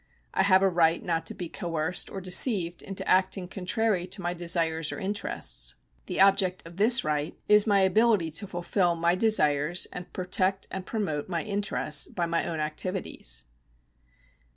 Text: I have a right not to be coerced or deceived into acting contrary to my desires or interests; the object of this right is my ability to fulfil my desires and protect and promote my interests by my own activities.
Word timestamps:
I 0.33 0.41
have 0.41 0.63
a 0.63 0.67
right 0.67 1.03
not 1.03 1.27
to 1.27 1.35
be 1.35 1.47
coerced 1.47 2.09
or 2.09 2.21
deceived 2.21 2.81
into 2.81 3.07
acting 3.07 3.47
contrary 3.47 4.07
to 4.07 4.21
my 4.23 4.33
desires 4.33 4.91
or 4.91 4.97
interests; 4.97 5.75
the 6.07 6.19
object 6.19 6.65
of 6.65 6.77
this 6.77 7.03
right 7.03 7.37
is 7.47 7.67
my 7.67 7.81
ability 7.81 8.31
to 8.31 8.47
fulfil 8.47 8.95
my 8.95 9.13
desires 9.13 9.85
and 9.93 10.11
protect 10.11 10.67
and 10.71 10.87
promote 10.87 11.29
my 11.29 11.43
interests 11.43 12.07
by 12.07 12.25
my 12.25 12.47
own 12.47 12.59
activities. 12.59 13.45